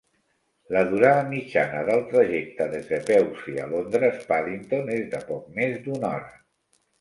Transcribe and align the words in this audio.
La 0.75 0.79
durada 0.93 1.25
mitjana 1.33 1.83
del 1.89 2.01
trajecte 2.13 2.67
des 2.71 2.87
de 2.93 2.99
Pewsey 3.11 3.61
a 3.67 3.67
Londres 3.75 4.25
Paddington 4.33 4.91
és 4.97 5.05
de 5.13 5.21
poc 5.29 5.47
més 5.61 5.79
d'una 5.87 6.11
hora. 6.17 6.35